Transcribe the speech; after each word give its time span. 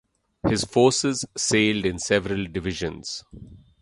His 0.49 0.63
forces 0.63 1.25
sailed 1.37 1.85
in 1.85 1.99
several 1.99 2.47
divisions. 2.47 3.23